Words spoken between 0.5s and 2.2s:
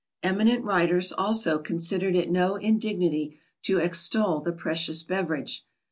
writers, also, considered